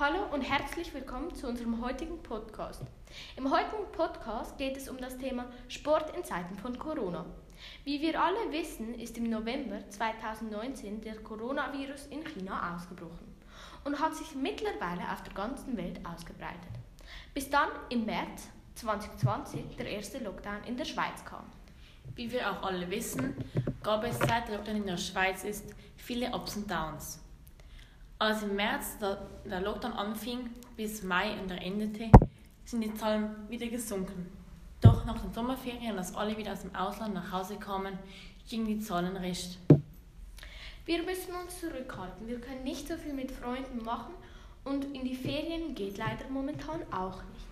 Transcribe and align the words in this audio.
Hallo 0.00 0.32
und 0.32 0.42
herzlich 0.42 0.94
willkommen 0.94 1.34
zu 1.34 1.48
unserem 1.48 1.84
heutigen 1.84 2.22
Podcast. 2.22 2.82
Im 3.36 3.50
heutigen 3.50 3.90
Podcast 3.90 4.56
geht 4.56 4.76
es 4.76 4.88
um 4.88 4.96
das 4.96 5.18
Thema 5.18 5.46
Sport 5.66 6.16
in 6.16 6.22
Zeiten 6.22 6.56
von 6.56 6.78
Corona. 6.78 7.26
Wie 7.82 8.00
wir 8.00 8.22
alle 8.22 8.52
wissen, 8.52 8.94
ist 8.94 9.18
im 9.18 9.28
November 9.28 9.80
2019 9.90 11.00
der 11.00 11.16
Coronavirus 11.16 12.06
in 12.12 12.22
China 12.22 12.76
ausgebrochen 12.76 13.34
und 13.82 13.98
hat 13.98 14.14
sich 14.14 14.36
mittlerweile 14.36 15.02
auf 15.12 15.24
der 15.24 15.34
ganzen 15.34 15.76
Welt 15.76 15.98
ausgebreitet. 16.06 16.78
Bis 17.34 17.50
dann 17.50 17.70
im 17.90 18.06
März 18.06 18.50
2020 18.76 19.74
der 19.78 19.90
erste 19.90 20.18
Lockdown 20.18 20.62
in 20.68 20.76
der 20.76 20.84
Schweiz 20.84 21.24
kam. 21.24 21.46
Wie 22.14 22.30
wir 22.30 22.48
auch 22.48 22.62
alle 22.62 22.88
wissen, 22.88 23.34
gab 23.82 24.04
es 24.04 24.16
seit 24.20 24.48
Lockdown 24.48 24.76
in 24.76 24.86
der 24.86 24.96
Schweiz 24.96 25.42
ist 25.42 25.74
viele 25.96 26.32
Ups 26.32 26.56
und 26.56 26.70
Downs. 26.70 27.20
Als 28.20 28.42
im 28.42 28.56
März 28.56 28.96
der 28.98 29.60
Lockdown 29.60 29.92
anfing 29.92 30.50
bis 30.76 31.04
Mai 31.04 31.40
und 31.40 31.52
er 31.52 31.62
endete, 31.62 32.10
sind 32.64 32.80
die 32.80 32.92
Zahlen 32.94 33.48
wieder 33.48 33.68
gesunken. 33.68 34.26
Doch 34.80 35.04
nach 35.04 35.20
den 35.20 35.32
Sommerferien, 35.32 35.96
als 35.96 36.16
alle 36.16 36.36
wieder 36.36 36.52
aus 36.52 36.62
dem 36.62 36.74
Ausland 36.74 37.14
nach 37.14 37.30
Hause 37.30 37.58
kamen, 37.58 37.96
gingen 38.50 38.66
die 38.66 38.80
Zahlen 38.80 39.16
recht. 39.16 39.58
Wir 40.84 41.04
müssen 41.04 41.32
uns 41.32 41.60
zurückhalten. 41.60 42.26
Wir 42.26 42.40
können 42.40 42.64
nicht 42.64 42.88
so 42.88 42.96
viel 42.96 43.12
mit 43.12 43.30
Freunden 43.30 43.84
machen 43.84 44.14
und 44.64 44.84
in 44.96 45.04
die 45.04 45.14
Ferien 45.14 45.76
geht 45.76 45.96
leider 45.96 46.28
momentan 46.28 46.82
auch 46.92 47.22
nicht. 47.22 47.46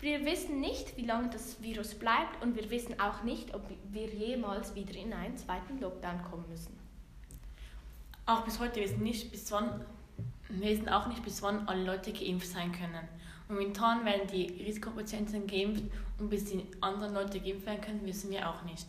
Wir 0.00 0.24
wissen 0.24 0.60
nicht, 0.60 0.96
wie 0.96 1.04
lange 1.04 1.28
das 1.28 1.60
Virus 1.60 1.94
bleibt 1.94 2.42
und 2.42 2.56
wir 2.56 2.70
wissen 2.70 2.98
auch 2.98 3.22
nicht, 3.22 3.54
ob 3.54 3.68
wir 3.90 4.06
jemals 4.06 4.74
wieder 4.74 4.94
in 4.94 5.12
einen 5.12 5.36
zweiten 5.36 5.78
Lockdown 5.78 6.22
kommen 6.30 6.46
müssen. 6.48 6.89
Auch 8.30 8.42
bis 8.42 8.60
heute 8.60 8.80
wissen 8.80 9.02
nicht, 9.02 9.32
bis 9.32 9.50
wann, 9.50 9.84
wir 10.48 10.70
wissen 10.70 10.88
auch 10.88 11.08
nicht, 11.08 11.24
bis 11.24 11.42
wann 11.42 11.66
alle 11.66 11.82
Leute 11.82 12.12
geimpft 12.12 12.46
sein 12.46 12.70
können. 12.70 13.08
Momentan 13.48 14.04
werden 14.04 14.28
die 14.32 14.46
Risikopatienten 14.62 15.48
geimpft 15.48 15.82
und 16.16 16.30
bis 16.30 16.44
die 16.44 16.64
anderen 16.80 17.12
Leute 17.12 17.40
geimpft 17.40 17.66
werden 17.66 17.80
können, 17.80 18.06
wissen 18.06 18.30
wir 18.30 18.48
auch 18.48 18.62
nicht. 18.62 18.86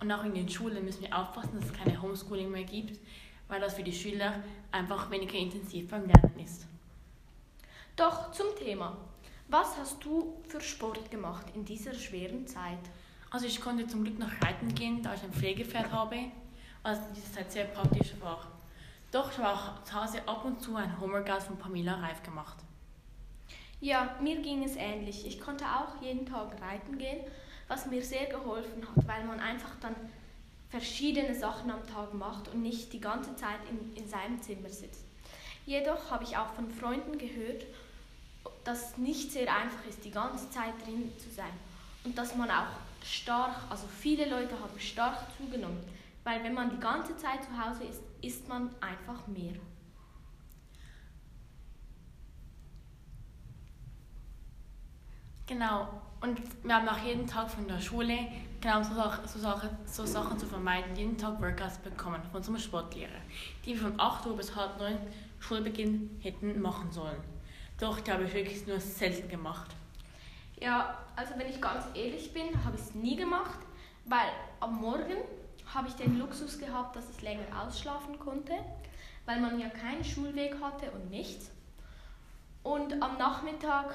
Und 0.00 0.10
auch 0.10 0.24
in 0.24 0.32
den 0.32 0.48
Schulen 0.48 0.82
müssen 0.82 1.02
wir 1.02 1.14
aufpassen, 1.14 1.60
dass 1.60 1.68
es 1.68 1.74
keine 1.74 2.00
Homeschooling 2.00 2.50
mehr 2.50 2.64
gibt, 2.64 2.98
weil 3.48 3.60
das 3.60 3.74
für 3.74 3.82
die 3.82 3.92
Schüler 3.92 4.42
einfach 4.72 5.10
weniger 5.10 5.34
intensiv 5.34 5.90
beim 5.90 6.06
Lernen 6.06 6.40
ist. 6.42 6.66
Doch 7.96 8.32
zum 8.32 8.46
Thema. 8.58 8.96
Was 9.48 9.76
hast 9.76 10.02
du 10.02 10.40
für 10.48 10.62
Sport 10.62 11.10
gemacht 11.10 11.44
in 11.54 11.66
dieser 11.66 11.92
schweren 11.92 12.46
Zeit? 12.46 12.78
Also 13.30 13.44
ich 13.44 13.60
konnte 13.60 13.86
zum 13.86 14.04
Glück 14.04 14.18
noch 14.18 14.32
reiten 14.40 14.74
gehen, 14.74 15.02
da 15.02 15.12
ich 15.12 15.22
ein 15.22 15.34
Pflegepferd 15.34 15.92
habe, 15.92 16.16
was 16.82 16.96
in 17.08 17.12
dieser 17.12 17.32
Zeit 17.34 17.52
sehr 17.52 17.64
praktisch 17.66 18.14
war. 18.22 18.59
Doch 19.10 19.32
ich 19.32 19.38
habe 19.38 20.28
ab 20.28 20.44
und 20.44 20.62
zu 20.62 20.76
ein 20.76 21.00
Homeworkout 21.00 21.42
von 21.42 21.58
Pamela 21.58 21.94
Reif 21.94 22.22
gemacht. 22.22 22.56
Ja, 23.80 24.16
mir 24.20 24.40
ging 24.40 24.62
es 24.62 24.76
ähnlich. 24.76 25.26
Ich 25.26 25.40
konnte 25.40 25.64
auch 25.64 26.00
jeden 26.02 26.26
Tag 26.26 26.60
reiten 26.60 26.98
gehen, 26.98 27.24
was 27.66 27.86
mir 27.86 28.04
sehr 28.04 28.26
geholfen 28.26 28.86
hat, 28.86 29.08
weil 29.08 29.24
man 29.24 29.40
einfach 29.40 29.74
dann 29.80 29.96
verschiedene 30.68 31.34
Sachen 31.34 31.70
am 31.70 31.84
Tag 31.86 32.14
macht 32.14 32.48
und 32.48 32.62
nicht 32.62 32.92
die 32.92 33.00
ganze 33.00 33.34
Zeit 33.36 33.58
in, 33.68 33.96
in 33.96 34.08
seinem 34.08 34.40
Zimmer 34.40 34.68
sitzt. 34.68 35.04
Jedoch 35.66 36.10
habe 36.10 36.24
ich 36.24 36.36
auch 36.36 36.52
von 36.54 36.70
Freunden 36.70 37.18
gehört, 37.18 37.64
dass 38.64 38.90
es 38.90 38.98
nicht 38.98 39.32
sehr 39.32 39.52
einfach 39.52 39.84
ist, 39.88 40.04
die 40.04 40.10
ganze 40.10 40.48
Zeit 40.50 40.74
drin 40.84 41.12
zu 41.18 41.30
sein 41.30 41.52
und 42.04 42.16
dass 42.16 42.36
man 42.36 42.50
auch 42.50 42.68
stark, 43.04 43.56
also 43.68 43.86
viele 43.86 44.28
Leute 44.28 44.54
haben 44.60 44.78
stark 44.78 45.18
zugenommen, 45.36 45.82
weil 46.24 46.42
wenn 46.44 46.54
man 46.54 46.70
die 46.70 46.78
ganze 46.80 47.16
Zeit 47.16 47.44
zu 47.44 47.50
Hause 47.64 47.84
ist, 47.84 48.02
isst 48.22 48.48
man 48.48 48.70
einfach 48.80 49.26
mehr. 49.26 49.54
Genau. 55.46 55.88
Und 56.20 56.40
wir 56.62 56.74
haben 56.74 56.88
auch 56.88 56.98
jeden 56.98 57.26
Tag 57.26 57.50
von 57.50 57.66
der 57.66 57.80
Schule, 57.80 58.16
genau 58.60 58.82
so, 58.82 58.92
so, 59.26 59.38
Sachen, 59.38 59.70
so 59.86 60.04
Sachen 60.04 60.38
zu 60.38 60.46
vermeiden, 60.46 60.94
jeden 60.94 61.16
Tag 61.16 61.40
Workouts 61.40 61.78
bekommen 61.78 62.22
von 62.30 62.36
unserem 62.36 62.58
Sportlehrer, 62.58 63.20
die 63.64 63.72
wir 63.72 63.80
von 63.80 63.98
8 63.98 64.26
Uhr 64.26 64.36
bis 64.36 64.54
halb 64.54 64.78
9 64.78 64.98
Schulbeginn 65.40 66.18
hätten 66.22 66.60
machen 66.60 66.92
sollen. 66.92 67.16
Doch, 67.80 67.98
die 68.00 68.12
habe 68.12 68.24
ich 68.24 68.34
wirklich 68.34 68.66
nur 68.66 68.78
selten 68.78 69.28
gemacht. 69.28 69.74
Ja, 70.60 70.98
also 71.16 71.32
wenn 71.38 71.48
ich 71.48 71.60
ganz 71.60 71.84
ehrlich 71.94 72.32
bin, 72.34 72.62
habe 72.64 72.76
ich 72.76 72.82
es 72.82 72.94
nie 72.94 73.16
gemacht, 73.16 73.58
weil 74.04 74.28
am 74.60 74.78
Morgen 74.78 75.16
habe 75.74 75.88
ich 75.88 75.94
den 75.94 76.18
Luxus 76.18 76.58
gehabt, 76.58 76.96
dass 76.96 77.08
ich 77.10 77.22
länger 77.22 77.44
ausschlafen 77.62 78.18
konnte, 78.18 78.54
weil 79.26 79.40
man 79.40 79.58
ja 79.60 79.68
keinen 79.68 80.04
Schulweg 80.04 80.56
hatte 80.60 80.90
und 80.90 81.10
nichts. 81.10 81.50
Und 82.62 83.02
am 83.02 83.16
Nachmittag, 83.18 83.94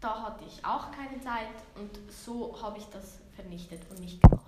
da 0.00 0.22
hatte 0.22 0.44
ich 0.44 0.64
auch 0.64 0.90
keine 0.90 1.20
Zeit 1.20 1.48
und 1.74 1.90
so 2.12 2.56
habe 2.62 2.78
ich 2.78 2.86
das 2.86 3.18
vernichtet 3.34 3.80
und 3.90 4.00
nicht 4.00 4.22
gemacht. 4.22 4.44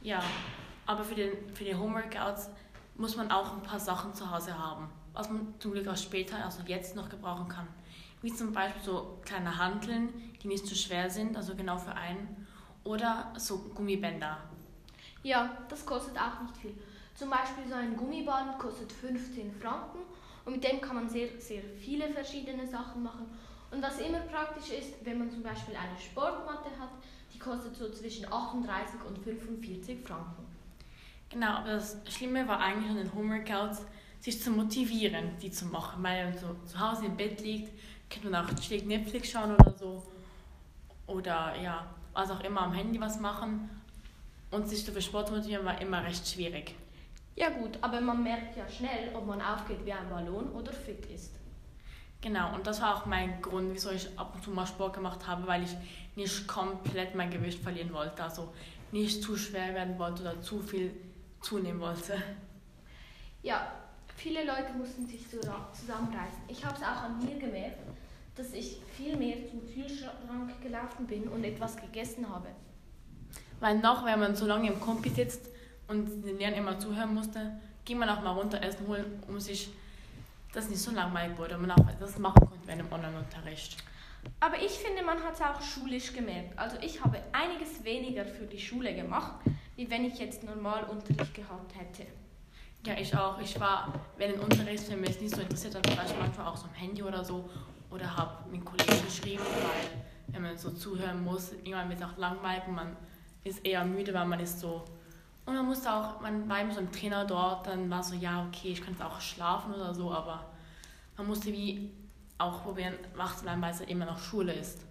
Ja, 0.00 0.22
aber 0.86 1.04
für, 1.04 1.14
den, 1.14 1.32
für 1.54 1.64
die 1.64 1.74
Homeworkouts 1.74 2.50
muss 2.96 3.16
man 3.16 3.30
auch 3.30 3.52
ein 3.52 3.62
paar 3.62 3.80
Sachen 3.80 4.14
zu 4.14 4.30
Hause 4.30 4.58
haben, 4.58 4.88
was 5.12 5.28
man 5.28 5.54
zum 5.58 5.72
Glück 5.72 5.88
auch 5.88 5.96
später, 5.96 6.44
also 6.44 6.62
jetzt 6.66 6.96
noch 6.96 7.08
gebrauchen 7.08 7.48
kann. 7.48 7.66
Wie 8.22 8.32
zum 8.32 8.52
Beispiel 8.52 8.82
so 8.82 9.18
kleine 9.24 9.58
Hanteln, 9.58 10.12
die 10.42 10.48
nicht 10.48 10.66
zu 10.66 10.74
schwer 10.74 11.08
sind, 11.08 11.36
also 11.36 11.54
genau 11.54 11.78
für 11.78 11.94
einen, 11.94 12.46
oder 12.84 13.32
so 13.36 13.58
Gummibänder. 13.74 14.38
Ja, 15.28 15.50
das 15.68 15.84
kostet 15.84 16.16
auch 16.16 16.40
nicht 16.40 16.56
viel. 16.56 16.74
Zum 17.14 17.28
Beispiel 17.28 17.64
so 17.68 17.74
ein 17.74 17.94
Gummiband 17.98 18.58
kostet 18.58 18.90
15 18.90 19.52
Franken 19.52 19.98
und 20.46 20.52
mit 20.52 20.64
dem 20.64 20.80
kann 20.80 20.96
man 20.96 21.06
sehr, 21.06 21.38
sehr 21.38 21.62
viele 21.78 22.08
verschiedene 22.08 22.66
Sachen 22.66 23.02
machen. 23.02 23.26
Und 23.70 23.82
was 23.82 23.98
immer 23.98 24.20
praktisch 24.20 24.70
ist, 24.70 24.94
wenn 25.04 25.18
man 25.18 25.30
zum 25.30 25.42
Beispiel 25.42 25.76
eine 25.76 26.00
Sportmatte 26.00 26.70
hat, 26.80 26.88
die 27.34 27.38
kostet 27.38 27.76
so 27.76 27.90
zwischen 27.90 28.24
38 28.32 29.04
und 29.06 29.18
45 29.18 29.98
Franken. 30.02 30.46
Genau, 31.28 31.58
aber 31.58 31.72
das 31.72 31.98
Schlimme 32.08 32.48
war 32.48 32.60
eigentlich 32.60 32.88
an 32.88 32.96
den 32.96 33.14
Homeworkouts, 33.14 33.82
sich 34.20 34.42
zu 34.42 34.50
motivieren, 34.50 35.36
die 35.42 35.50
zu 35.50 35.66
machen. 35.66 36.02
Weil 36.02 36.30
man 36.30 36.38
so 36.38 36.56
zu 36.64 36.80
Hause 36.80 37.04
im 37.04 37.18
Bett 37.18 37.42
liegt, 37.42 37.70
kann 38.08 38.30
man 38.30 38.46
auch 38.46 38.62
schlägt 38.62 38.86
Netflix 38.86 39.30
schauen 39.30 39.54
oder 39.54 39.74
so. 39.76 40.02
Oder 41.06 41.54
ja, 41.62 41.86
was 42.14 42.30
auch 42.30 42.40
immer 42.40 42.62
am 42.62 42.72
Handy 42.72 42.98
was 42.98 43.20
machen. 43.20 43.77
Und 44.50 44.68
sich 44.68 44.84
für 44.84 45.02
Sport 45.02 45.30
motivieren 45.30 45.64
war 45.64 45.80
immer 45.80 46.04
recht 46.04 46.26
schwierig. 46.26 46.74
Ja 47.36 47.50
gut, 47.50 47.78
aber 47.82 48.00
man 48.00 48.22
merkt 48.22 48.56
ja 48.56 48.68
schnell, 48.68 49.14
ob 49.14 49.26
man 49.26 49.40
aufgeht 49.40 49.84
wie 49.84 49.92
ein 49.92 50.08
Ballon 50.08 50.50
oder 50.52 50.72
fit 50.72 51.06
ist. 51.06 51.34
Genau, 52.20 52.52
und 52.54 52.66
das 52.66 52.80
war 52.80 52.96
auch 52.96 53.06
mein 53.06 53.40
Grund, 53.40 53.72
wieso 53.72 53.90
ich 53.90 54.08
ab 54.18 54.34
und 54.34 54.42
zu 54.42 54.50
mal 54.50 54.66
Sport 54.66 54.94
gemacht 54.94 55.24
habe, 55.26 55.46
weil 55.46 55.62
ich 55.62 55.76
nicht 56.16 56.48
komplett 56.48 57.14
mein 57.14 57.30
Gewicht 57.30 57.62
verlieren 57.62 57.92
wollte. 57.92 58.22
Also 58.22 58.52
nicht 58.90 59.22
zu 59.22 59.36
schwer 59.36 59.74
werden 59.74 59.98
wollte 59.98 60.22
oder 60.22 60.40
zu 60.42 60.60
viel 60.60 60.92
zunehmen 61.40 61.80
wollte. 61.80 62.20
Ja, 63.42 63.70
viele 64.16 64.44
Leute 64.44 64.72
mussten 64.76 65.06
sich 65.06 65.28
zusammenreißen. 65.28 66.42
Ich 66.48 66.64
habe 66.64 66.74
es 66.74 66.82
auch 66.82 67.02
an 67.04 67.24
mir 67.24 67.38
gemerkt, 67.38 67.78
dass 68.34 68.52
ich 68.52 68.80
viel 68.96 69.16
mehr 69.16 69.36
zum 69.48 69.64
Kühlschrank 69.66 70.60
gelaufen 70.60 71.06
bin 71.06 71.28
und 71.28 71.44
etwas 71.44 71.76
gegessen 71.76 72.28
habe. 72.28 72.48
Weil 73.60 73.78
noch, 73.78 74.04
wenn 74.04 74.20
man 74.20 74.36
so 74.36 74.46
lange 74.46 74.70
im 74.70 74.80
Kompi 74.80 75.10
sitzt 75.10 75.46
und 75.88 76.24
den 76.24 76.38
Lehrern 76.38 76.54
immer 76.54 76.78
zuhören 76.78 77.14
musste, 77.14 77.60
ging 77.84 77.98
man 77.98 78.08
auch 78.08 78.22
mal 78.22 78.32
runter 78.32 78.62
Essen 78.62 78.86
holen, 78.86 79.22
um 79.26 79.40
sich 79.40 79.70
das 80.52 80.68
nicht 80.68 80.80
so 80.80 80.90
langweilig 80.90 81.36
wurde 81.38 81.56
und 81.56 81.66
man 81.66 81.72
auch 81.72 81.84
das 81.98 82.18
machen 82.18 82.40
konnte 82.40 82.66
während 82.66 82.82
dem 82.82 82.92
Online-Unterricht. 82.92 83.76
Aber 84.40 84.56
ich 84.56 84.72
finde, 84.72 85.02
man 85.02 85.22
hat 85.22 85.34
es 85.34 85.40
auch 85.40 85.60
schulisch 85.62 86.12
gemerkt. 86.12 86.58
Also 86.58 86.76
ich 86.80 87.02
habe 87.02 87.18
einiges 87.32 87.84
weniger 87.84 88.24
für 88.24 88.44
die 88.44 88.58
Schule 88.58 88.94
gemacht, 88.94 89.34
wie 89.76 89.88
wenn 89.90 90.04
ich 90.04 90.18
jetzt 90.18 90.44
normal 90.44 90.84
Unterricht 90.84 91.34
gehabt 91.34 91.74
hätte. 91.76 92.06
Ja, 92.86 92.94
ich 92.98 93.14
auch. 93.16 93.40
Ich 93.40 93.58
war, 93.58 93.92
wenn 94.16 94.34
ein 94.34 94.40
Unterricht 94.40 94.88
mich 94.96 95.20
nicht 95.20 95.34
so 95.34 95.40
interessiert 95.40 95.74
hat, 95.74 95.96
war 95.96 96.04
ich 96.04 96.16
manchmal 96.18 96.46
auch 96.46 96.56
so 96.56 96.66
am 96.66 96.74
Handy 96.74 97.02
oder 97.02 97.24
so 97.24 97.48
oder 97.90 98.16
habe 98.16 98.48
mit 98.50 98.64
Kollegen 98.64 99.04
geschrieben, 99.04 99.42
weil 99.42 100.04
wenn 100.28 100.42
man 100.42 100.58
so 100.58 100.70
zuhören 100.70 101.24
muss, 101.24 101.52
irgendwann 101.52 101.88
wird 101.88 102.00
es 102.00 102.06
auch 102.06 102.16
langweilig 102.16 102.62
und 102.66 102.74
man 102.74 102.96
ist 103.44 103.64
eher 103.64 103.84
müde, 103.84 104.12
weil 104.14 104.26
man 104.26 104.40
ist 104.40 104.60
so. 104.60 104.84
Und 105.46 105.54
man 105.54 105.64
musste 105.64 105.90
auch, 105.90 106.20
man 106.20 106.48
war 106.48 106.60
eben 106.60 106.72
so 106.72 106.80
ein 106.80 106.92
Trainer 106.92 107.24
dort, 107.24 107.66
dann 107.66 107.88
war 107.88 108.02
so, 108.02 108.14
ja, 108.14 108.46
okay, 108.46 108.72
ich 108.72 108.82
kann 108.82 108.92
jetzt 108.92 109.02
auch 109.02 109.20
schlafen 109.20 109.72
oder 109.72 109.94
so, 109.94 110.12
aber 110.12 110.44
man 111.16 111.26
musste 111.26 111.52
wie 111.52 111.90
auch 112.36 112.62
probieren, 112.62 112.94
wach 113.14 113.36
zu 113.36 113.44
bleiben, 113.44 113.62
weil 113.62 113.72
es 113.72 113.80
immer 113.80 114.04
noch 114.04 114.18
Schule 114.18 114.52
ist. 114.52 114.84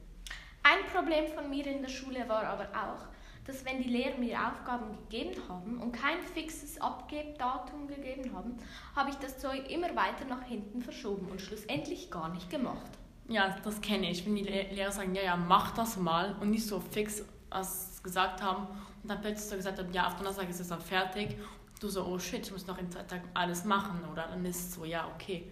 Ein 0.64 0.86
Problem 0.92 1.28
von 1.28 1.50
mir 1.50 1.66
in 1.68 1.82
der 1.82 1.90
Schule 1.90 2.28
war 2.28 2.44
aber 2.44 2.66
auch, 2.74 3.06
dass 3.46 3.64
wenn 3.64 3.82
die 3.82 3.90
Lehrer 3.90 4.18
mir 4.18 4.38
Aufgaben 4.38 4.98
gegeben 5.08 5.36
haben 5.48 5.80
und 5.80 5.94
kein 5.94 6.22
fixes 6.22 6.82
Abgebdatum 6.82 7.88
gegeben 7.88 8.36
haben, 8.36 8.58
habe 8.96 9.12
ich 9.12 9.16
das 9.16 9.40
Zeug 9.40 9.70
immer 9.70 9.96
weiter 9.96 10.26
nach 10.28 10.44
hinten 10.44 10.82
verschoben 10.82 11.30
und 11.32 11.40
schlussendlich 11.40 12.12
gar 12.12 12.30
nicht 12.30 12.50
gemacht. 12.50 12.92
Ja, 13.30 13.56
das 13.64 13.80
kenne 13.80 14.12
ich. 14.12 14.26
Wenn 14.26 14.36
die 14.36 14.44
Lehrer 14.44 14.92
sagen, 14.92 15.16
ja, 15.16 15.22
ja, 15.22 15.38
mach 15.38 15.74
das 15.76 15.98
mal 15.98 16.36
und 16.42 16.50
nicht 16.50 16.66
so 16.66 16.80
fix 16.80 17.24
was 17.50 18.02
gesagt 18.04 18.42
haben 18.42 18.68
und 19.04 19.10
dann 19.10 19.22
plötzlich 19.22 19.50
so 19.50 19.56
gesagt 19.56 19.80
haben, 19.80 19.92
ja, 19.94 20.08
auf 20.08 20.16
Donnerstag 20.16 20.50
ist 20.50 20.60
es 20.60 20.68
dann 20.68 20.82
fertig. 20.82 21.38
Und 21.74 21.84
du 21.84 21.90
so, 21.90 22.06
oh 22.06 22.20
shit, 22.20 22.46
ich 22.46 22.52
muss 22.52 22.68
noch 22.68 22.78
in 22.78 22.90
zwei 22.92 23.04
Tagen 23.04 23.30
alles 23.34 23.64
machen 23.66 24.02
oder 24.12 24.28
dann 24.28 24.46
ist 24.46 24.58
es 24.58 24.74
so, 24.76 24.86
ja, 24.86 25.08
okay. 25.16 25.52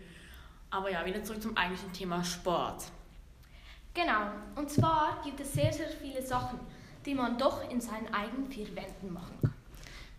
Aber 0.69 0.92
ja, 0.92 1.06
wieder 1.06 1.24
zurück 1.24 1.42
zum 1.42 1.56
eigentlichen 1.56 1.94
Thema 1.94 2.24
Sport. 2.24 2.86
Genau, 3.94 4.31
und 4.56 4.69
zwar 4.69 5.21
gibt 5.24 5.39
es 5.39 5.53
sehr, 5.53 5.71
sehr 5.71 5.88
viele 5.88 6.21
Sachen, 6.21 6.59
die 7.06 7.15
man 7.15 7.38
doch 7.38 7.69
in 7.69 7.80
seinen 7.80 8.13
eigenen 8.13 8.48
vier 8.48 8.75
Wänden 8.75 9.13
machen 9.13 9.38
kann. 9.41 9.53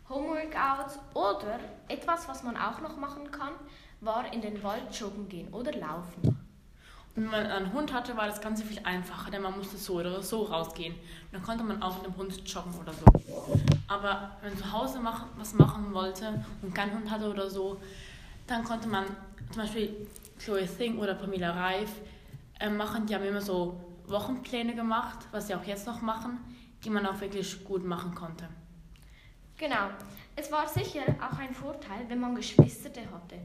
Homeworkouts 0.09 0.99
oder 1.15 1.59
etwas, 1.89 2.29
was 2.29 2.43
man 2.43 2.57
auch 2.57 2.81
noch 2.81 2.97
machen 2.97 3.31
kann, 3.31 3.53
war 4.01 4.33
in 4.33 4.41
den 4.41 4.63
Wald 4.63 4.99
joggen 4.99 5.29
gehen 5.29 5.53
oder 5.53 5.73
laufen. 5.73 6.36
Wenn 7.17 7.27
man 7.27 7.47
einen 7.47 7.73
Hund 7.73 7.95
hatte, 7.95 8.15
war 8.15 8.27
das 8.27 8.43
Ganze 8.43 8.63
viel 8.63 8.79
einfacher, 8.85 9.31
denn 9.31 9.41
man 9.41 9.57
musste 9.57 9.79
so 9.79 9.95
oder 9.95 10.23
so 10.23 10.43
rausgehen. 10.43 10.95
Dann 11.33 11.43
konnte 11.43 11.65
man 11.65 11.83
auch 11.83 11.97
mit 11.97 12.07
dem 12.07 12.17
Hund 12.17 12.43
joggen 12.47 12.75
oder 12.79 12.93
so. 12.93 13.07
Aber 13.89 14.37
wenn 14.43 14.51
man 14.51 14.59
zu 14.59 14.71
Hause 14.71 15.01
machen, 15.01 15.27
was 15.39 15.55
machen 15.55 15.95
wollte 15.95 16.45
und 16.61 16.75
keinen 16.75 16.93
Hund 16.93 17.11
hatte 17.11 17.31
oder 17.31 17.49
so, 17.49 17.81
dann 18.47 18.65
konnte 18.65 18.87
man 18.87 19.07
zum 19.51 19.63
Beispiel 19.63 20.07
Chloe 20.39 20.67
Thing 20.67 20.99
oder 20.99 21.15
Pamela 21.15 21.53
Reif 21.53 21.91
äh, 22.61 22.69
machen. 22.69 23.07
Die 23.07 23.15
haben 23.15 23.25
immer 23.25 23.41
so 23.41 23.81
Wochenpläne 24.07 24.75
gemacht, 24.75 25.21
was 25.33 25.47
sie 25.47 25.55
auch 25.55 25.65
jetzt 25.65 25.87
noch 25.87 26.03
machen, 26.03 26.39
die 26.85 26.91
man 26.91 27.07
auch 27.07 27.19
wirklich 27.19 27.65
gut 27.65 27.83
machen 27.83 28.15
konnte. 28.15 28.47
Genau. 29.57 29.89
Es 30.37 30.53
war 30.53 30.69
sicher 30.69 31.01
auch 31.19 31.39
ein 31.39 31.55
Vorteil, 31.55 32.05
wenn 32.09 32.21
man 32.21 32.35
Geschwister 32.35 32.91
hatte. 32.91 33.39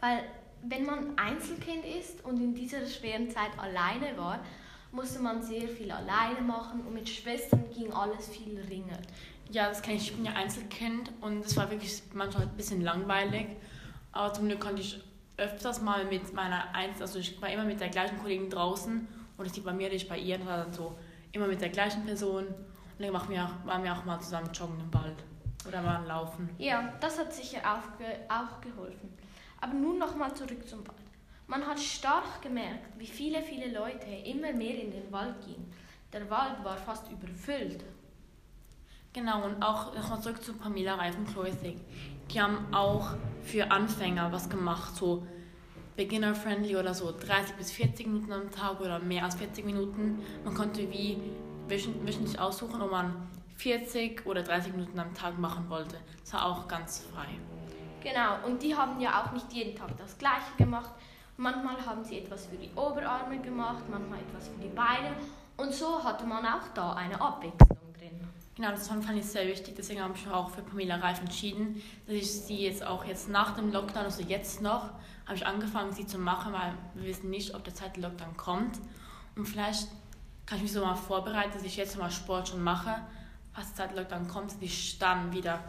Weil 0.00 0.24
wenn 0.68 0.86
man 0.86 1.18
Einzelkind 1.18 1.84
ist 1.84 2.24
und 2.24 2.40
in 2.40 2.54
dieser 2.54 2.86
schweren 2.86 3.30
Zeit 3.30 3.50
alleine 3.58 4.16
war, 4.16 4.40
musste 4.92 5.18
man 5.20 5.42
sehr 5.42 5.68
viel 5.68 5.90
alleine 5.90 6.40
machen 6.40 6.82
und 6.86 6.94
mit 6.94 7.08
Schwestern 7.08 7.64
ging 7.70 7.92
alles 7.92 8.28
viel 8.28 8.60
ringer. 8.68 8.98
Ja, 9.50 9.68
das 9.68 9.82
kenne 9.82 9.96
ich. 9.96 10.10
Ich 10.10 10.16
bin 10.16 10.24
ja 10.24 10.32
Einzelkind 10.32 11.10
und 11.20 11.44
es 11.44 11.56
war 11.56 11.70
wirklich 11.70 12.02
manchmal 12.12 12.44
ein 12.44 12.56
bisschen 12.56 12.80
langweilig. 12.80 13.48
Aber 14.12 14.32
zum 14.32 14.46
Glück 14.46 14.60
konnte 14.60 14.80
ich 14.80 15.00
öfters 15.36 15.82
mal 15.82 16.04
mit 16.04 16.32
meiner 16.32 16.72
Einzel, 16.74 17.02
also 17.02 17.18
ich 17.18 17.40
war 17.42 17.50
immer 17.50 17.64
mit 17.64 17.80
der 17.80 17.88
gleichen 17.88 18.18
Kollegin 18.18 18.48
draußen 18.48 19.08
und 19.36 19.46
ich 19.46 19.64
bei 19.64 19.72
mir, 19.72 19.92
ich 19.92 20.08
bei 20.08 20.16
ihr, 20.16 20.38
das 20.38 20.46
war 20.46 20.58
dann 20.58 20.72
so 20.72 20.96
immer 21.32 21.48
mit 21.48 21.60
der 21.60 21.70
gleichen 21.70 22.04
Person. 22.04 22.46
Und 22.46 23.04
dann 23.04 23.12
waren 23.12 23.28
wir 23.28 23.44
auch, 23.44 23.66
waren 23.66 23.82
wir 23.82 23.92
auch 23.92 24.04
mal 24.04 24.20
zusammen 24.20 24.50
joggen 24.52 24.78
im 24.78 24.94
Wald 24.94 25.16
oder 25.66 25.82
mal 25.82 26.04
laufen. 26.06 26.48
Ja, 26.58 26.92
das 27.00 27.18
hat 27.18 27.32
sicher 27.32 27.58
auch, 27.58 27.98
ge 27.98 28.06
auch 28.28 28.60
geholfen. 28.60 29.12
Aber 29.64 29.72
nun 29.72 29.96
nochmal 29.96 30.34
zurück 30.34 30.68
zum 30.68 30.86
Wald. 30.86 30.98
Man 31.46 31.66
hat 31.66 31.80
stark 31.80 32.42
gemerkt, 32.42 32.98
wie 32.98 33.06
viele, 33.06 33.40
viele 33.40 33.72
Leute 33.72 34.10
immer 34.10 34.52
mehr 34.52 34.78
in 34.78 34.90
den 34.90 35.10
Wald 35.10 35.40
gingen. 35.40 35.72
Der 36.12 36.28
Wald 36.28 36.62
war 36.62 36.76
fast 36.76 37.10
überfüllt. 37.10 37.82
Genau, 39.14 39.46
und 39.46 39.62
auch 39.62 39.94
nochmal 39.94 40.20
zurück 40.20 40.44
zu 40.44 40.52
Pamela 40.52 40.96
Reifen 40.96 41.24
Clothing. 41.24 41.80
Die 42.30 42.42
haben 42.42 42.74
auch 42.74 43.14
für 43.42 43.70
Anfänger 43.70 44.30
was 44.30 44.50
gemacht, 44.50 44.94
so 44.96 45.26
beginner-friendly 45.96 46.76
oder 46.76 46.92
so 46.92 47.14
30 47.18 47.54
bis 47.54 47.72
40 47.72 48.06
Minuten 48.06 48.32
am 48.32 48.50
Tag 48.50 48.82
oder 48.82 48.98
mehr 48.98 49.24
als 49.24 49.36
40 49.36 49.64
Minuten. 49.64 50.18
Man 50.44 50.52
konnte 50.52 50.90
wie 50.92 51.16
wöchentlich 51.68 52.38
aussuchen, 52.38 52.82
ob 52.82 52.90
man 52.90 53.14
40 53.56 54.26
oder 54.26 54.42
30 54.42 54.74
Minuten 54.74 54.98
am 54.98 55.14
Tag 55.14 55.38
machen 55.38 55.70
wollte. 55.70 55.96
Das 56.20 56.34
war 56.34 56.44
auch 56.44 56.68
ganz 56.68 57.06
frei. 57.10 57.28
Genau, 58.04 58.46
und 58.46 58.62
die 58.62 58.76
haben 58.76 59.00
ja 59.00 59.22
auch 59.22 59.32
nicht 59.32 59.50
jeden 59.50 59.74
Tag 59.74 59.96
das 59.96 60.18
Gleiche 60.18 60.54
gemacht. 60.58 60.90
Manchmal 61.38 61.84
haben 61.86 62.04
sie 62.04 62.18
etwas 62.18 62.44
für 62.44 62.56
die 62.56 62.70
Oberarme 62.76 63.38
gemacht, 63.38 63.82
manchmal 63.90 64.18
etwas 64.18 64.48
für 64.48 64.62
die 64.62 64.68
Beine. 64.68 65.16
Und 65.56 65.72
so 65.72 66.04
hatte 66.04 66.26
man 66.26 66.44
auch 66.44 66.68
da 66.74 66.92
eine 66.92 67.18
Abwechslung 67.18 67.78
drin. 67.98 68.20
Genau, 68.56 68.70
das 68.72 68.88
fand 68.88 69.08
ich 69.16 69.24
sehr 69.24 69.46
wichtig. 69.48 69.74
Deswegen 69.76 70.02
habe 70.02 70.12
ich 70.14 70.26
mich 70.26 70.34
auch 70.34 70.50
für 70.50 70.60
Pamela 70.60 70.96
Reif 70.96 71.18
entschieden, 71.20 71.82
dass 72.06 72.14
ich 72.14 72.30
sie 72.30 72.66
jetzt 72.66 72.86
auch 72.86 73.06
jetzt 73.06 73.30
nach 73.30 73.56
dem 73.56 73.72
Lockdown, 73.72 74.04
also 74.04 74.22
jetzt 74.22 74.60
noch, 74.60 74.90
habe 75.24 75.36
ich 75.36 75.46
angefangen, 75.46 75.92
sie 75.92 76.06
zu 76.06 76.18
machen, 76.18 76.52
weil 76.52 76.74
wir 76.92 77.08
wissen 77.08 77.30
nicht, 77.30 77.54
ob 77.54 77.64
der 77.64 77.74
zweite 77.74 78.02
Lockdown 78.02 78.36
kommt. 78.36 78.78
Und 79.34 79.46
vielleicht 79.46 79.88
kann 80.44 80.58
ich 80.58 80.64
mich 80.64 80.72
so 80.72 80.84
mal 80.84 80.94
vorbereiten, 80.94 81.54
dass 81.54 81.62
ich 81.62 81.78
jetzt 81.78 81.96
mal 81.96 82.10
Sport 82.10 82.48
schon 82.48 82.62
mache, 82.62 82.96
was 83.54 83.72
der 83.72 83.86
zweite 83.86 83.98
Lockdown 83.98 84.28
kommt, 84.28 84.50
dass 84.50 84.60
ich 84.60 84.98
dann 84.98 85.32
wieder 85.32 85.60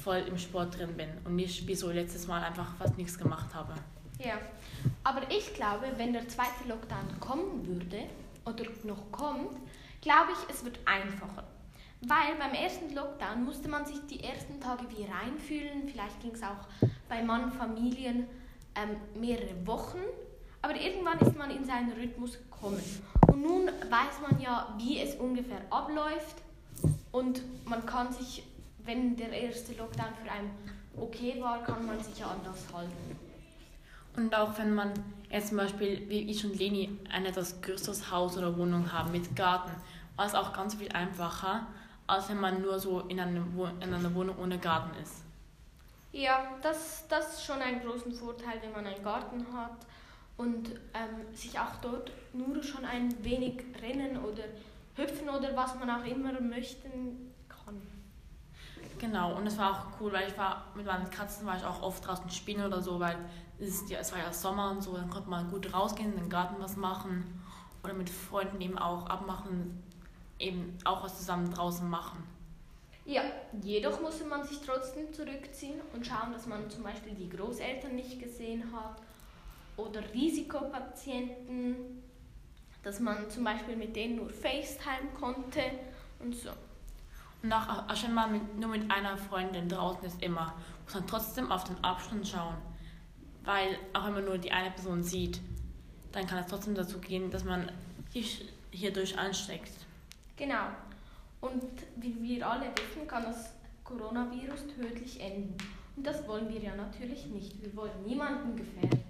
voll 0.00 0.24
im 0.28 0.38
Sport 0.38 0.78
drin 0.78 0.96
bin 0.96 1.08
und 1.24 1.36
nicht 1.36 1.66
wie 1.66 1.74
so 1.74 1.90
letztes 1.90 2.26
Mal 2.26 2.42
einfach 2.42 2.74
fast 2.76 2.96
nichts 2.96 3.18
gemacht 3.18 3.54
habe. 3.54 3.74
Ja, 4.18 4.34
aber 5.04 5.22
ich 5.30 5.54
glaube, 5.54 5.86
wenn 5.96 6.12
der 6.12 6.28
zweite 6.28 6.68
Lockdown 6.68 7.20
kommen 7.20 7.66
würde 7.66 8.04
oder 8.44 8.64
noch 8.84 9.10
kommt, 9.10 9.56
glaube 10.00 10.32
ich, 10.32 10.54
es 10.54 10.64
wird 10.64 10.78
einfacher. 10.84 11.44
Weil 12.02 12.34
beim 12.38 12.54
ersten 12.54 12.94
Lockdown 12.94 13.44
musste 13.44 13.68
man 13.68 13.84
sich 13.84 13.98
die 14.08 14.24
ersten 14.24 14.58
Tage 14.60 14.84
wie 14.88 15.04
reinfühlen. 15.04 15.86
Vielleicht 15.86 16.20
ging 16.20 16.32
es 16.32 16.42
auch 16.42 16.66
bei 17.08 17.22
Mann, 17.22 17.52
Familien 17.52 18.26
ähm, 18.74 18.96
mehrere 19.20 19.66
Wochen. 19.66 19.98
Aber 20.62 20.74
irgendwann 20.74 21.18
ist 21.20 21.36
man 21.36 21.50
in 21.50 21.64
seinen 21.64 21.92
Rhythmus 21.92 22.38
gekommen. 22.38 22.82
Und 23.26 23.42
nun 23.42 23.66
weiß 23.66 24.20
man 24.22 24.40
ja, 24.40 24.74
wie 24.78 25.00
es 25.00 25.14
ungefähr 25.16 25.60
abläuft. 25.70 26.36
Und 27.12 27.42
man 27.66 27.84
kann 27.84 28.12
sich 28.12 28.44
wenn 28.90 29.16
der 29.16 29.30
erste 29.30 29.72
Lockdown 29.74 30.12
für 30.22 30.30
einen 30.30 30.50
okay 30.96 31.40
war, 31.40 31.62
kann 31.62 31.86
man 31.86 32.02
sich 32.02 32.18
ja 32.18 32.26
anders 32.26 32.66
halten. 32.74 33.18
Und 34.16 34.34
auch 34.34 34.58
wenn 34.58 34.74
man 34.74 34.92
jetzt 35.30 35.48
zum 35.48 35.58
Beispiel, 35.58 36.08
wie 36.08 36.28
ich 36.28 36.44
und 36.44 36.58
Leni, 36.58 36.98
ein 37.12 37.24
etwas 37.24 37.62
größeres 37.62 38.10
Haus 38.10 38.36
oder 38.36 38.56
Wohnung 38.58 38.92
haben 38.92 39.12
mit 39.12 39.36
Garten, 39.36 39.70
war 40.16 40.26
es 40.26 40.34
auch 40.34 40.52
ganz 40.52 40.74
viel 40.74 40.90
einfacher, 40.90 41.68
als 42.08 42.28
wenn 42.28 42.40
man 42.40 42.60
nur 42.60 42.80
so 42.80 43.00
in, 43.02 43.20
einem, 43.20 43.46
in 43.80 43.94
einer 43.94 44.12
Wohnung 44.12 44.36
ohne 44.38 44.58
Garten 44.58 44.90
ist. 45.00 45.22
Ja, 46.10 46.56
das, 46.60 47.06
das 47.08 47.34
ist 47.34 47.44
schon 47.44 47.60
ein 47.62 47.80
großen 47.80 48.12
Vorteil, 48.12 48.60
wenn 48.62 48.72
man 48.72 48.84
einen 48.84 49.04
Garten 49.04 49.46
hat 49.54 49.86
und 50.36 50.70
ähm, 50.94 51.32
sich 51.32 51.56
auch 51.56 51.76
dort 51.80 52.10
nur 52.32 52.60
schon 52.64 52.84
ein 52.84 53.14
wenig 53.22 53.62
rennen 53.80 54.16
oder 54.16 54.42
hüpfen 54.96 55.28
oder 55.28 55.54
was 55.54 55.76
man 55.76 55.88
auch 55.88 56.04
immer 56.04 56.40
möchten. 56.40 57.29
Genau, 59.00 59.34
und 59.34 59.46
es 59.46 59.56
war 59.56 59.70
auch 59.70 60.00
cool, 60.00 60.12
weil 60.12 60.28
ich 60.28 60.36
war 60.36 60.66
mit 60.74 60.84
meinen 60.84 61.08
Katzen 61.08 61.46
war 61.46 61.56
ich 61.56 61.64
auch 61.64 61.80
oft 61.80 62.06
draußen 62.06 62.28
spielen 62.28 62.62
oder 62.62 62.82
so, 62.82 63.00
weil 63.00 63.16
es, 63.58 63.88
ja, 63.88 63.98
es 63.98 64.12
war 64.12 64.18
ja 64.18 64.30
Sommer 64.30 64.70
und 64.72 64.82
so, 64.82 64.94
dann 64.94 65.08
konnte 65.08 65.30
man 65.30 65.50
gut 65.50 65.72
rausgehen, 65.72 66.12
in 66.12 66.18
den 66.18 66.28
Garten 66.28 66.56
was 66.58 66.76
machen 66.76 67.24
oder 67.82 67.94
mit 67.94 68.10
Freunden 68.10 68.60
eben 68.60 68.76
auch 68.76 69.06
abmachen, 69.06 69.82
eben 70.38 70.76
auch 70.84 71.02
was 71.02 71.16
zusammen 71.16 71.50
draußen 71.50 71.88
machen. 71.88 72.22
Ja, 73.06 73.22
jedoch 73.62 74.02
musste 74.02 74.26
man 74.26 74.44
sich 74.44 74.60
trotzdem 74.60 75.10
zurückziehen 75.14 75.80
und 75.94 76.06
schauen, 76.06 76.34
dass 76.34 76.46
man 76.46 76.68
zum 76.68 76.82
Beispiel 76.82 77.14
die 77.14 77.30
Großeltern 77.30 77.96
nicht 77.96 78.20
gesehen 78.20 78.70
hat 78.70 79.00
oder 79.78 80.02
Risikopatienten, 80.12 82.02
dass 82.82 83.00
man 83.00 83.30
zum 83.30 83.44
Beispiel 83.44 83.76
mit 83.76 83.96
denen 83.96 84.16
nur 84.16 84.28
FaceTime 84.28 85.08
konnte 85.18 85.62
und 86.18 86.36
so. 86.36 86.50
Und 87.42 87.52
auch, 87.52 87.88
auch 87.88 87.96
schon 87.96 88.12
mal 88.12 88.28
mit, 88.28 88.58
nur 88.58 88.68
mit 88.68 88.90
einer 88.90 89.16
Freundin 89.16 89.68
draußen 89.68 90.04
ist 90.04 90.22
immer, 90.22 90.54
muss 90.84 90.94
man 90.94 91.06
trotzdem 91.06 91.50
auf 91.50 91.64
den 91.64 91.82
Abstand 91.82 92.26
schauen. 92.28 92.54
Weil 93.44 93.78
auch 93.94 94.06
wenn 94.06 94.14
man 94.14 94.24
nur 94.26 94.38
die 94.38 94.52
eine 94.52 94.70
Person 94.70 95.02
sieht, 95.02 95.40
dann 96.12 96.26
kann 96.26 96.38
es 96.38 96.46
trotzdem 96.46 96.74
dazu 96.74 96.98
gehen, 96.98 97.30
dass 97.30 97.44
man 97.44 97.70
sich 98.10 98.46
hierdurch 98.70 99.18
ansteckt. 99.18 99.72
Genau. 100.36 100.66
Und 101.40 101.64
wie 101.96 102.22
wir 102.22 102.46
alle 102.46 102.66
wissen, 102.66 103.06
kann 103.06 103.22
das 103.22 103.54
Coronavirus 103.84 104.66
tödlich 104.76 105.20
enden. 105.20 105.56
Und 105.96 106.06
das 106.06 106.26
wollen 106.28 106.48
wir 106.48 106.60
ja 106.60 106.74
natürlich 106.76 107.26
nicht. 107.26 107.62
Wir 107.62 107.74
wollen 107.74 108.04
niemanden 108.04 108.56
gefährden. 108.56 109.02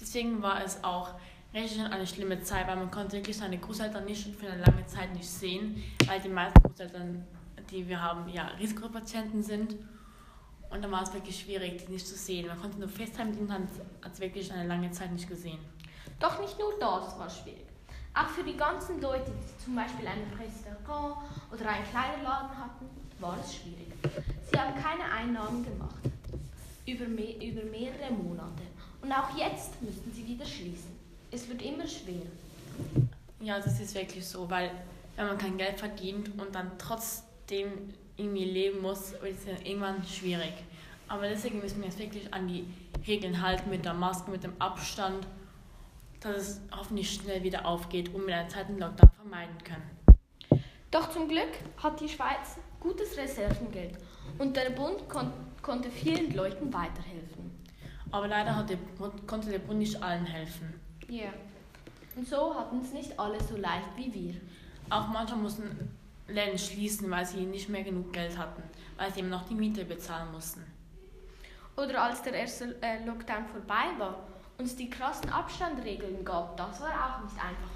Deswegen 0.00 0.42
war 0.42 0.62
es 0.62 0.82
auch 0.84 1.10
richtig 1.54 1.80
eine 1.82 2.06
schlimme 2.06 2.40
Zeit, 2.42 2.66
weil 2.66 2.76
man 2.76 2.90
konnte 2.90 3.16
wirklich 3.16 3.36
seine 3.36 3.58
Großeltern 3.58 4.04
nicht 4.04 4.34
für 4.36 4.50
eine 4.50 4.62
lange 4.62 4.86
Zeit 4.86 5.14
nicht 5.14 5.28
sehen, 5.28 5.82
weil 6.06 6.20
die 6.20 6.28
meisten 6.28 6.62
Großeltern 6.62 7.24
die 7.70 7.88
wir 7.88 8.02
haben, 8.02 8.28
ja, 8.28 8.46
Risikopatienten 8.58 9.42
sind. 9.42 9.76
Und 10.70 10.82
dann 10.82 10.90
war 10.90 11.02
es 11.02 11.12
wirklich 11.12 11.38
schwierig, 11.40 11.84
die 11.86 11.92
nicht 11.92 12.06
zu 12.06 12.16
sehen. 12.16 12.46
Man 12.48 12.60
konnte 12.60 12.78
nur 12.78 12.88
FaceTime 12.88 13.30
mit 13.30 13.40
ihnen, 13.40 13.52
hat 13.52 14.12
es 14.12 14.20
wirklich 14.20 14.52
eine 14.52 14.66
lange 14.66 14.90
Zeit 14.90 15.12
nicht 15.12 15.28
gesehen. 15.28 15.58
Doch 16.18 16.40
nicht 16.40 16.58
nur 16.58 16.72
das 16.80 17.18
war 17.18 17.30
schwierig. 17.30 17.64
Auch 18.14 18.28
für 18.28 18.44
die 18.44 18.56
ganzen 18.56 19.00
Leute, 19.00 19.30
die 19.30 19.64
zum 19.64 19.74
Beispiel 19.74 20.06
ein 20.06 20.22
Restaurant 20.38 21.16
oder 21.52 21.68
einen 21.68 21.84
Kleiderladen 21.86 22.56
hatten, 22.56 22.86
war 23.18 23.36
es 23.42 23.56
schwierig. 23.56 23.88
Sie 24.50 24.58
haben 24.58 24.74
keine 24.80 25.04
Einnahmen 25.10 25.64
gemacht. 25.64 25.96
Über, 26.86 27.06
mehr, 27.06 27.36
über 27.42 27.62
mehrere 27.64 28.12
Monate. 28.12 28.62
Und 29.02 29.10
auch 29.12 29.36
jetzt 29.36 29.80
müssten 29.82 30.12
sie 30.12 30.26
wieder 30.26 30.44
schließen. 30.44 30.96
Es 31.30 31.48
wird 31.48 31.62
immer 31.62 31.86
schwerer. 31.86 32.30
Ja, 33.40 33.58
das 33.58 33.80
ist 33.80 33.94
wirklich 33.94 34.26
so, 34.26 34.48
weil 34.48 34.70
wenn 35.16 35.26
man 35.26 35.38
kein 35.38 35.56
Geld 35.56 35.78
verdient 35.78 36.30
und 36.40 36.54
dann 36.54 36.70
trotz 36.78 37.24
dem 37.50 37.94
irgendwie 38.16 38.44
leben 38.44 38.80
muss, 38.80 39.12
ist 39.12 39.46
ja 39.46 39.54
irgendwann 39.64 40.04
schwierig. 40.04 40.52
Aber 41.08 41.28
deswegen 41.28 41.60
müssen 41.60 41.78
wir 41.78 41.86
jetzt 41.88 41.98
wirklich 41.98 42.32
an 42.32 42.48
die 42.48 42.64
Regeln 43.06 43.42
halten 43.42 43.70
mit 43.70 43.84
der 43.84 43.94
Maske, 43.94 44.30
mit 44.30 44.44
dem 44.44 44.54
Abstand, 44.58 45.26
dass 46.20 46.36
es 46.36 46.60
hoffentlich 46.74 47.12
schnell 47.12 47.42
wieder 47.42 47.66
aufgeht 47.66 48.14
und 48.14 48.26
wir 48.26 48.36
einen 48.36 48.48
zweiten 48.48 48.78
Lockdown 48.78 49.10
vermeiden 49.10 49.58
können. 49.62 50.62
Doch 50.90 51.10
zum 51.10 51.28
Glück 51.28 51.50
hat 51.82 52.00
die 52.00 52.08
Schweiz 52.08 52.56
gutes 52.80 53.16
Reservengeld 53.16 53.98
und 54.38 54.56
der 54.56 54.70
Bund 54.70 55.08
kon 55.08 55.32
konnte 55.60 55.90
vielen 55.90 56.34
Leuten 56.34 56.72
weiterhelfen. 56.72 57.50
Aber 58.10 58.28
leider 58.28 58.62
der, 58.64 58.76
konnte 59.26 59.50
der 59.50 59.58
Bund 59.58 59.78
nicht 59.78 60.00
allen 60.02 60.26
helfen. 60.26 60.74
Ja. 61.08 61.32
Und 62.14 62.28
so 62.28 62.54
hatten 62.54 62.80
es 62.80 62.92
nicht 62.92 63.18
alle 63.18 63.42
so 63.42 63.56
leicht 63.56 63.88
wie 63.96 64.12
wir. 64.12 64.34
Auch 64.90 65.08
manche 65.08 65.34
mussten 65.34 65.96
Läden 66.28 66.58
schließen, 66.58 67.10
weil 67.10 67.26
sie 67.26 67.44
nicht 67.44 67.68
mehr 67.68 67.82
genug 67.82 68.12
Geld 68.12 68.38
hatten, 68.38 68.62
weil 68.96 69.12
sie 69.12 69.20
eben 69.20 69.30
noch 69.30 69.46
die 69.46 69.54
Miete 69.54 69.84
bezahlen 69.84 70.32
mussten. 70.32 70.64
Oder 71.76 72.02
als 72.02 72.22
der 72.22 72.34
erste 72.34 72.76
äh, 72.82 73.04
Lockdown 73.04 73.46
vorbei 73.46 73.84
war 73.98 74.20
und 74.58 74.64
es 74.64 74.76
die 74.76 74.88
krassen 74.88 75.28
Abstandregeln 75.30 76.24
gab, 76.24 76.56
das 76.56 76.80
war 76.80 76.88
auch 76.90 77.24
nicht 77.24 77.36
einfach. 77.36 77.74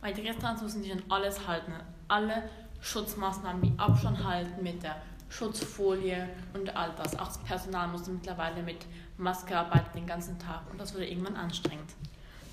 Weil 0.00 0.14
die 0.14 0.22
Restaurants 0.22 0.62
mussten 0.62 0.82
sich 0.82 0.92
an 0.92 1.02
alles 1.08 1.46
halten. 1.46 1.72
Alle 2.08 2.48
Schutzmaßnahmen 2.80 3.62
wie 3.62 3.72
Abstand 3.78 4.22
halten 4.24 4.62
mit 4.62 4.82
der 4.82 4.96
Schutzfolie 5.28 6.28
und 6.54 6.74
all 6.76 6.92
das. 6.96 7.18
Auch 7.18 7.26
das 7.26 7.38
Personal 7.38 7.88
musste 7.88 8.10
mittlerweile 8.10 8.62
mit 8.62 8.86
Maske 9.18 9.56
arbeiten 9.56 9.98
den 9.98 10.06
ganzen 10.06 10.38
Tag 10.38 10.62
und 10.70 10.80
das 10.80 10.94
wurde 10.94 11.06
irgendwann 11.06 11.36
anstrengend. 11.36 11.90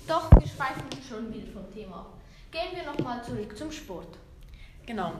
Doch, 0.06 0.30
wir 0.32 0.46
schweifen 0.46 0.84
schon 1.08 1.32
wieder 1.32 1.50
vom 1.52 1.72
Thema 1.72 2.00
ab. 2.00 2.14
Gehen 2.50 2.74
wir 2.74 2.84
nochmal 2.84 3.22
zurück 3.24 3.56
zum 3.56 3.72
Sport. 3.72 4.18
Genau. 4.86 5.12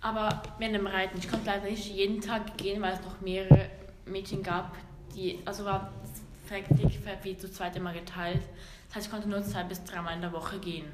Aber 0.00 0.42
während 0.58 0.76
dem 0.76 0.86
Reiten, 0.86 1.18
ich 1.18 1.28
konnte 1.28 1.46
leider 1.46 1.64
nicht 1.64 1.94
jeden 1.94 2.20
Tag 2.20 2.56
gehen, 2.58 2.82
weil 2.82 2.92
es 2.92 3.00
noch 3.02 3.20
mehrere 3.20 3.70
Mädchen 4.06 4.42
gab, 4.42 4.76
die, 5.14 5.40
also 5.44 5.64
war 5.64 5.92
fertig, 6.46 7.00
wie 7.22 7.36
zu 7.36 7.50
zweit 7.50 7.76
immer 7.76 7.92
geteilt. 7.92 8.42
Das 8.88 8.96
heißt, 8.96 9.06
ich 9.06 9.12
konnte 9.12 9.28
nur 9.28 9.42
zwei 9.42 9.64
bis 9.64 9.82
dreimal 9.84 10.14
in 10.14 10.20
der 10.20 10.32
Woche 10.32 10.58
gehen. 10.58 10.86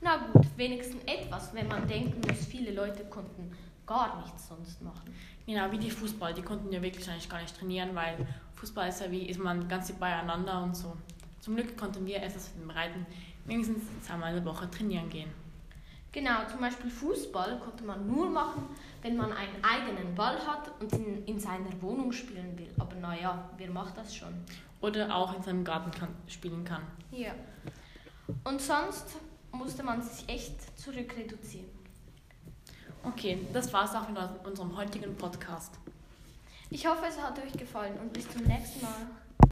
Na 0.00 0.16
gut, 0.16 0.46
wenigstens 0.56 1.02
etwas, 1.04 1.52
wenn 1.54 1.68
man 1.68 1.86
denken 1.86 2.22
muss, 2.26 2.46
viele 2.46 2.72
Leute 2.72 3.04
konnten 3.04 3.52
gar 3.86 4.22
nichts 4.22 4.48
sonst 4.48 4.80
machen. 4.82 5.14
Genau, 5.46 5.70
wie 5.72 5.78
die 5.78 5.90
Fußball, 5.90 6.32
die 6.32 6.42
konnten 6.42 6.72
ja 6.72 6.80
wirklich 6.80 7.08
eigentlich 7.10 7.28
gar 7.28 7.42
nicht 7.42 7.56
trainieren, 7.56 7.94
weil 7.94 8.26
Fußball 8.54 8.88
ist 8.88 9.00
ja 9.00 9.10
wie, 9.10 9.26
ist 9.26 9.40
man 9.40 9.68
ganz 9.68 9.92
beieinander 9.92 10.62
und 10.62 10.74
so. 10.74 10.96
Zum 11.40 11.56
Glück 11.56 11.76
konnten 11.76 12.06
wir 12.06 12.16
erst 12.16 12.56
mit 12.56 12.64
dem 12.64 12.70
Reiten 12.70 13.06
wenigstens 13.44 13.82
zweimal 14.06 14.30
in 14.30 14.36
der 14.36 14.44
Woche 14.44 14.70
trainieren 14.70 15.10
gehen. 15.10 15.30
Genau, 16.12 16.44
zum 16.50 16.60
Beispiel 16.60 16.90
Fußball 16.90 17.60
konnte 17.60 17.84
man 17.84 18.06
nur 18.06 18.28
machen, 18.28 18.64
wenn 19.02 19.16
man 19.16 19.32
einen 19.32 19.62
eigenen 19.62 20.14
Ball 20.16 20.44
hat 20.44 20.70
und 20.80 20.92
in, 20.92 21.24
in 21.24 21.38
seiner 21.38 21.70
Wohnung 21.80 22.10
spielen 22.10 22.58
will. 22.58 22.72
Aber 22.78 22.96
naja, 22.96 23.48
wer 23.56 23.70
macht 23.70 23.96
das 23.96 24.14
schon? 24.14 24.34
Oder 24.80 25.14
auch 25.14 25.36
in 25.36 25.42
seinem 25.42 25.62
Garten 25.62 25.90
kann, 25.92 26.08
spielen 26.26 26.64
kann. 26.64 26.82
Ja. 27.12 27.32
Und 28.42 28.60
sonst 28.60 29.16
musste 29.52 29.84
man 29.84 30.02
sich 30.02 30.28
echt 30.28 30.78
zurückreduzieren. 30.78 31.70
Okay, 33.04 33.46
das 33.52 33.72
war's 33.72 33.94
auch 33.94 34.08
mit 34.08 34.18
unserem 34.44 34.76
heutigen 34.76 35.16
Podcast. 35.16 35.78
Ich 36.70 36.86
hoffe, 36.86 37.06
es 37.08 37.20
hat 37.20 37.38
euch 37.38 37.52
gefallen 37.52 37.98
und 37.98 38.12
bis 38.12 38.28
zum 38.28 38.42
nächsten 38.42 38.82
Mal. 38.82 39.06